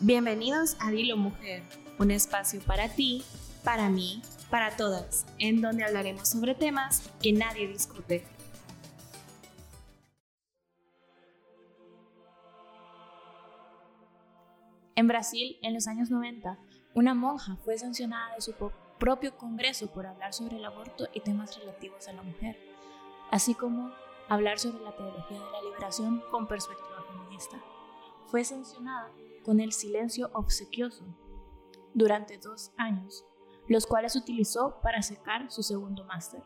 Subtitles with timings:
[0.00, 1.64] Bienvenidos a Dilo Mujer,
[1.98, 3.24] un espacio para ti,
[3.64, 8.24] para mí, para todas, en donde hablaremos sobre temas que nadie discute.
[14.94, 16.56] En Brasil, en los años 90,
[16.94, 18.54] una monja fue sancionada de su
[19.00, 22.56] propio congreso por hablar sobre el aborto y temas relativos a la mujer,
[23.32, 23.90] así como
[24.28, 27.56] hablar sobre la teología de la liberación con perspectiva feminista.
[28.28, 29.10] Fue sancionada
[29.48, 31.06] con el silencio obsequioso
[31.94, 33.24] durante dos años,
[33.66, 36.42] los cuales utilizó para sacar su segundo máster.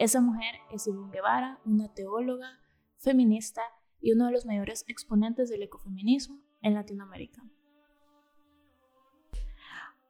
[0.00, 2.58] Esa mujer es Ivonne Guevara, una teóloga,
[2.98, 3.62] feminista
[4.00, 7.40] y uno de los mayores exponentes del ecofeminismo en Latinoamérica.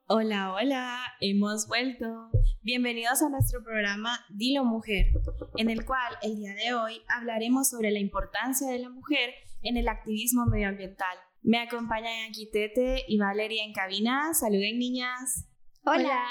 [0.07, 2.31] Hola, hola, hemos vuelto.
[2.63, 5.09] Bienvenidos a nuestro programa Dilo Mujer,
[5.59, 9.77] en el cual el día de hoy hablaremos sobre la importancia de la mujer en
[9.77, 14.33] el activismo medioambiental me acompañan aquí Tete y Valeria en cabina.
[14.33, 15.47] Saluden, niñas.
[15.85, 16.25] Hola.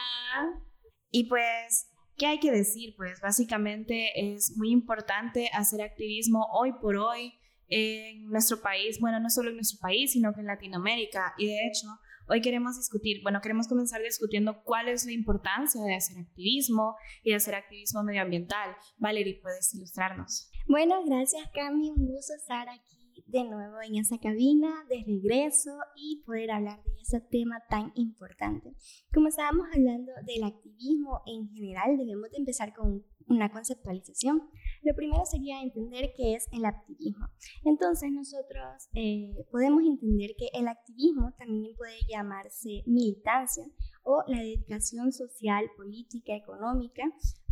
[1.11, 2.95] Y pues, ¿qué hay que decir?
[2.97, 7.31] Pues básicamente es muy importante hacer activismo hoy por hoy
[7.67, 11.35] en nuestro país, bueno, no solo en nuestro país, sino que en Latinoamérica.
[11.37, 11.87] Y de hecho,
[12.27, 17.29] hoy queremos discutir, bueno, queremos comenzar discutiendo cuál es la importancia de hacer activismo y
[17.29, 18.75] de hacer activismo medioambiental.
[18.97, 20.49] Valeria, ¿puedes ilustrarnos?
[20.67, 23.02] Bueno, gracias Cami, un gusto estar aquí
[23.33, 28.75] de nuevo en esa cabina, de regreso y poder hablar de ese tema tan importante.
[29.11, 34.39] Como estábamos hablando del activismo en general, debemos de empezar con una conceptualización.
[34.83, 37.25] Lo primero sería entender qué es el activismo.
[37.65, 43.65] Entonces nosotros eh, podemos entender que el activismo también puede llamarse militancia
[44.03, 47.03] o la dedicación social, política, económica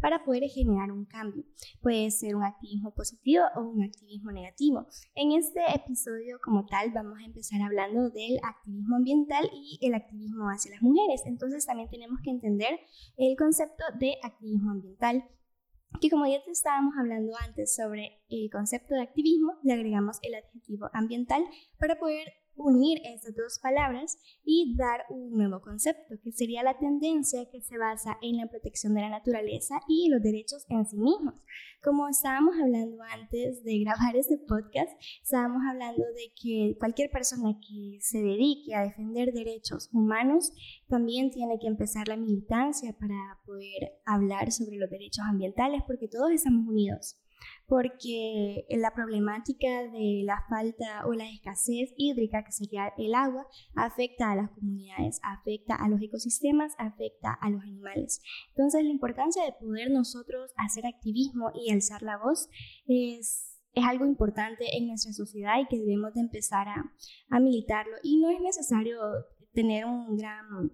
[0.01, 1.43] para poder generar un cambio.
[1.81, 4.87] Puede ser un activismo positivo o un activismo negativo.
[5.15, 10.49] En este episodio como tal vamos a empezar hablando del activismo ambiental y el activismo
[10.49, 11.21] hacia las mujeres.
[11.25, 12.79] Entonces también tenemos que entender
[13.17, 15.23] el concepto de activismo ambiental
[15.99, 20.35] que como ya te estábamos hablando antes sobre el concepto de activismo, le agregamos el
[20.35, 21.43] adjetivo ambiental
[21.77, 27.49] para poder unir estas dos palabras y dar un nuevo concepto, que sería la tendencia
[27.51, 31.35] que se basa en la protección de la naturaleza y los derechos en sí mismos.
[31.83, 34.91] Como estábamos hablando antes de grabar este podcast,
[35.23, 40.53] estábamos hablando de que cualquier persona que se dedique a defender derechos humanos
[40.87, 46.31] también tiene que empezar la militancia para poder hablar sobre los derechos ambientales, porque todos
[46.31, 47.17] estamos unidos
[47.67, 54.31] porque la problemática de la falta o la escasez hídrica, que sería el agua, afecta
[54.31, 58.21] a las comunidades, afecta a los ecosistemas, afecta a los animales.
[58.49, 62.49] Entonces, la importancia de poder nosotros hacer activismo y alzar la voz
[62.85, 66.91] es es algo importante en nuestra sociedad y que debemos de empezar a,
[67.29, 67.95] a militarlo.
[68.03, 68.99] Y no es necesario
[69.53, 70.71] tener un gran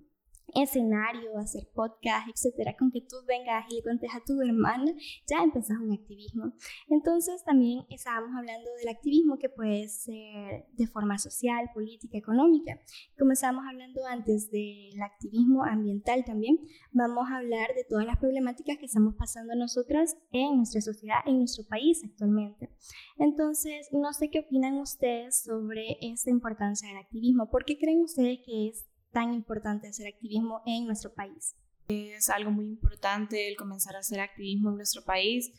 [0.53, 4.91] escenario, hacer podcast, etcétera, con que tú vengas y le contes a tu hermana,
[5.27, 6.53] ya empezás un activismo.
[6.89, 12.79] Entonces también estábamos hablando del activismo que puede ser de forma social, política, económica.
[13.17, 16.59] Como estábamos hablando antes del activismo ambiental también,
[16.91, 21.39] vamos a hablar de todas las problemáticas que estamos pasando nosotras en nuestra sociedad, en
[21.39, 22.69] nuestro país actualmente.
[23.17, 27.49] Entonces, no sé qué opinan ustedes sobre esta importancia del activismo.
[27.49, 28.85] ¿Por qué creen ustedes que es
[29.17, 31.55] tan importante hacer activismo en nuestro país.
[31.87, 35.51] Es algo muy importante el comenzar a hacer activismo en nuestro país,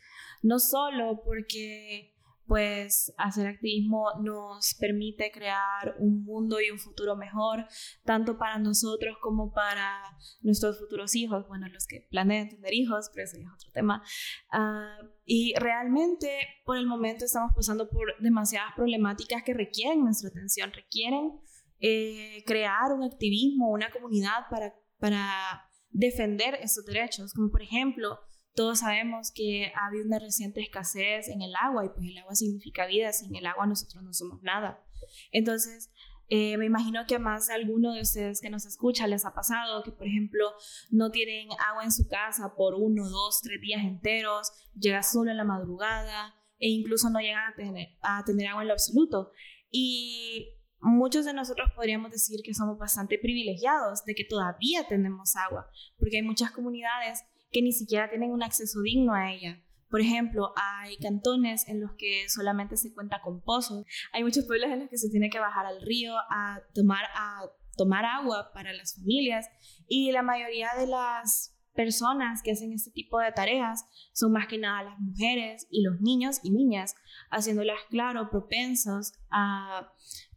[0.43, 2.15] no solo porque
[2.47, 7.67] pues hacer activismo nos permite crear un mundo y un futuro mejor,
[8.05, 10.03] tanto para nosotros como para
[10.41, 14.05] nuestros futuros hijos, bueno, los que planean tener hijos, pero eso ya es otro tema.
[14.53, 16.31] Ah, y realmente
[16.65, 21.41] por el momento estamos pasando por demasiadas problemáticas que requieren nuestra atención, requieren
[21.81, 28.19] eh, crear un activismo, una comunidad para, para defender esos derechos, como por ejemplo,
[28.55, 32.35] todos sabemos que ha habido una reciente escasez en el agua y pues el agua
[32.35, 34.85] significa vida, sin el agua nosotros no somos nada.
[35.31, 35.93] Entonces,
[36.31, 39.33] eh, me imagino que a más de alguno de ustedes que nos escucha les ha
[39.33, 40.53] pasado que, por ejemplo,
[40.91, 45.37] no tienen agua en su casa por uno, dos, tres días enteros, llega solo en
[45.37, 49.31] la madrugada e incluso no llegan a tener, a tener agua en lo absoluto.
[49.71, 50.58] Y
[50.99, 55.67] muchos de nosotros podríamos decir que somos bastante privilegiados de que todavía tenemos agua,
[55.99, 59.63] porque hay muchas comunidades que ni siquiera tienen un acceso digno a ella.
[59.89, 63.87] Por ejemplo, hay cantones en los que solamente se cuenta con pozos.
[64.13, 67.45] Hay muchos pueblos en los que se tiene que bajar al río a tomar, a
[67.77, 69.47] tomar agua para las familias
[69.87, 74.59] y la mayoría de las personas que hacen este tipo de tareas son más que
[74.59, 76.97] nada las mujeres y los niños y niñas,
[77.31, 79.89] haciéndolas, claro, propensos a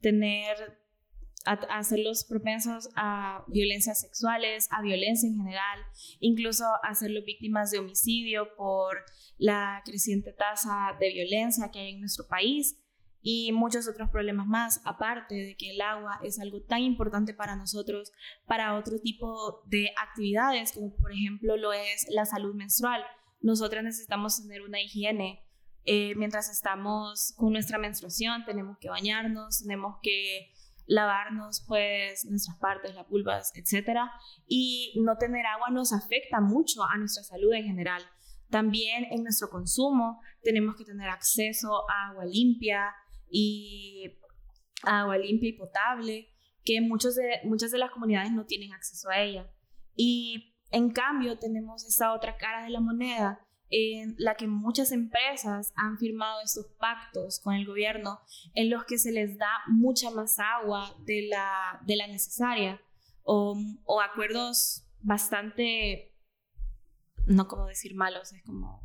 [0.01, 0.80] tener
[1.45, 5.80] a, hacerlos propensos a violencias sexuales, a violencia en general,
[6.19, 9.03] incluso hacerlos víctimas de homicidio por
[9.38, 12.77] la creciente tasa de violencia que hay en nuestro país
[13.24, 17.56] y muchos otros problemas más, aparte de que el agua es algo tan importante para
[17.56, 18.12] nosotros,
[18.47, 23.04] para otro tipo de actividades, como por ejemplo lo es la salud menstrual.
[23.39, 25.44] Nosotras necesitamos tener una higiene.
[25.86, 30.51] Eh, mientras estamos con nuestra menstruación, tenemos que bañarnos, tenemos que
[30.86, 34.00] lavarnos pues nuestras partes, las pulvas, etc.
[34.48, 38.04] Y no tener agua nos afecta mucho a nuestra salud en general.
[38.50, 42.94] También en nuestro consumo tenemos que tener acceso a agua limpia
[43.30, 44.19] y
[44.83, 46.28] agua limpia y potable,
[46.63, 49.50] que muchos muchas de las comunidades no tienen acceso a ella.
[49.95, 53.39] Y en cambio tenemos esa otra cara de la moneda
[53.71, 58.19] en la que muchas empresas han firmado estos pactos con el gobierno
[58.53, 62.81] en los que se les da mucha más agua de la, de la necesaria
[63.23, 63.56] o,
[64.01, 66.13] acuerdos bastante,
[67.27, 68.81] no como decir malos, es como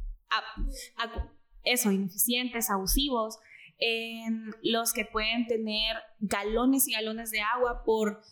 [1.65, 3.39] eso, ineficientes, abusivos,
[3.79, 8.23] en los que pueden tener galones y galones de agua por,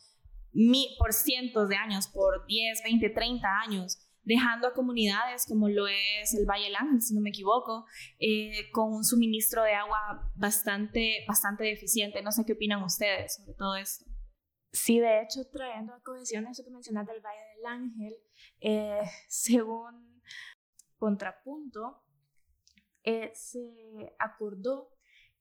[0.53, 5.87] mi, por cientos de años, por 10, 20, 30 años dejando a comunidades como lo
[5.87, 7.87] es el Valle del Ángel, si no me equivoco,
[8.19, 12.23] eh, con un suministro de agua bastante, bastante deficiente.
[12.23, 14.05] No sé qué opinan ustedes sobre todo esto.
[14.73, 18.17] Sí, de hecho, trayendo a cohesión eso que mencionaste del Valle del Ángel,
[18.61, 20.23] eh, según
[20.97, 22.03] contrapunto,
[23.05, 24.91] eh, se acordó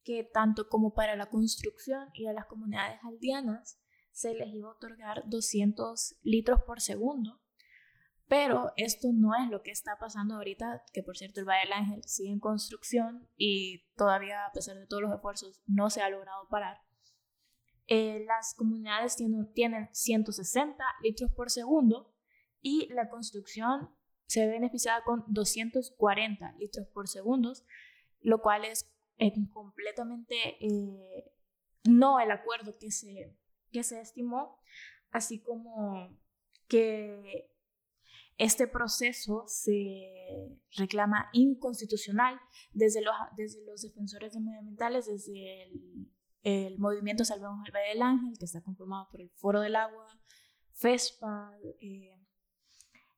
[0.04, 3.80] que tanto como para la construcción y a las comunidades aldeanas
[4.12, 7.43] se les iba a otorgar 200 litros por segundo
[8.28, 11.72] pero esto no es lo que está pasando ahorita, que por cierto el Valle del
[11.72, 16.08] Ángel sigue en construcción y todavía a pesar de todos los esfuerzos no se ha
[16.08, 16.78] logrado parar.
[17.86, 22.14] Eh, las comunidades tienen, tienen 160 litros por segundo
[22.62, 23.90] y la construcción
[24.26, 27.52] se ve beneficiada con 240 litros por segundo,
[28.20, 31.30] lo cual es eh, completamente eh,
[31.84, 33.36] no el acuerdo que se,
[33.70, 34.58] que se estimó,
[35.10, 36.18] así como
[36.68, 37.53] que
[38.36, 42.40] este proceso se reclama inconstitucional
[42.72, 45.70] desde los, desde los defensores medioambientales, desde
[46.42, 50.06] el, movimiento Salvemos el Valle del Ángel, que está conformado por el Foro del Agua,
[50.72, 52.20] FESPA eh,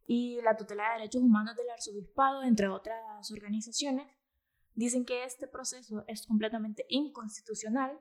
[0.06, 4.06] y la tutela de derechos humanos del arzobispado, entre otras organizaciones,
[4.74, 7.98] dicen que este proceso es completamente inconstitucional,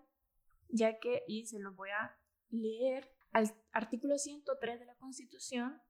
[0.68, 2.16] ya que, y se lo voy a
[2.50, 5.82] leer, al artículo 103 de la Constitución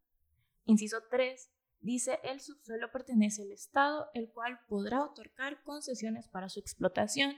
[0.66, 6.60] Inciso 3 dice el subsuelo pertenece al Estado, el cual podrá otorgar concesiones para su
[6.60, 7.36] explotación,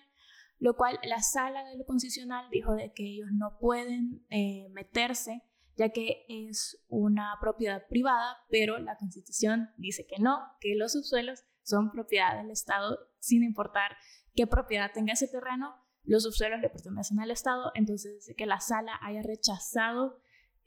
[0.60, 5.44] lo cual la sala de lo concesional dijo de que ellos no pueden eh, meterse
[5.78, 11.46] ya que es una propiedad privada, pero la constitución dice que no, que los subsuelos
[11.62, 13.96] son propiedad del Estado sin importar
[14.36, 18.98] qué propiedad tenga ese terreno, los subsuelos le pertenecen al Estado, entonces que la sala
[19.02, 20.20] haya rechazado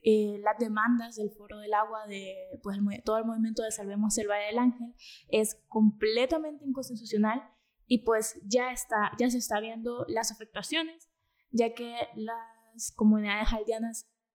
[0.05, 4.29] eh, las demandas del Foro del Agua, de pues, todo el movimiento de Salvemos el
[4.29, 4.95] Valle del Ángel,
[5.29, 7.43] es completamente inconstitucional
[7.87, 11.11] y pues ya, está, ya se está viendo las afectaciones,
[11.51, 14.10] ya que las comunidades aldeanas